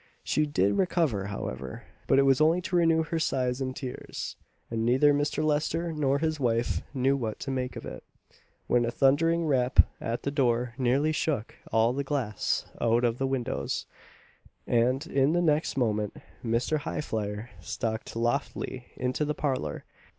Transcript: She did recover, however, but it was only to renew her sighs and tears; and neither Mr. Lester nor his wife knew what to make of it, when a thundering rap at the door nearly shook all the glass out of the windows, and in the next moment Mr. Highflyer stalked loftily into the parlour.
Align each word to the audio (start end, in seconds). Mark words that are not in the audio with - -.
She 0.23 0.47
did 0.47 0.73
recover, 0.79 1.25
however, 1.27 1.83
but 2.07 2.17
it 2.17 2.23
was 2.25 2.41
only 2.41 2.59
to 2.61 2.75
renew 2.75 3.03
her 3.03 3.19
sighs 3.19 3.61
and 3.61 3.75
tears; 3.75 4.35
and 4.71 4.83
neither 4.83 5.13
Mr. 5.13 5.43
Lester 5.45 5.93
nor 5.93 6.17
his 6.17 6.39
wife 6.39 6.81
knew 6.91 7.15
what 7.15 7.39
to 7.41 7.51
make 7.51 7.75
of 7.75 7.85
it, 7.85 8.03
when 8.65 8.83
a 8.83 8.89
thundering 8.89 9.45
rap 9.45 9.87
at 10.01 10.23
the 10.23 10.31
door 10.31 10.73
nearly 10.79 11.11
shook 11.11 11.53
all 11.71 11.93
the 11.93 12.03
glass 12.03 12.65
out 12.81 13.03
of 13.03 13.19
the 13.19 13.27
windows, 13.27 13.85
and 14.65 15.05
in 15.05 15.33
the 15.33 15.39
next 15.43 15.77
moment 15.77 16.15
Mr. 16.43 16.79
Highflyer 16.79 17.51
stalked 17.59 18.15
loftily 18.15 18.87
into 18.97 19.23
the 19.23 19.35
parlour. 19.35 19.85